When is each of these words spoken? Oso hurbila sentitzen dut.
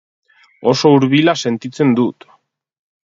Oso 0.71 0.91
hurbila 0.95 1.35
sentitzen 1.49 1.93
dut. 2.01 2.27